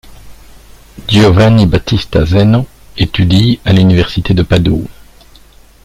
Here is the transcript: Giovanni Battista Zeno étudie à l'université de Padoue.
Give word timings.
Giovanni 1.07 1.67
Battista 1.67 2.25
Zeno 2.25 2.65
étudie 2.97 3.59
à 3.65 3.71
l'université 3.71 4.33
de 4.33 4.41
Padoue. 4.41 4.87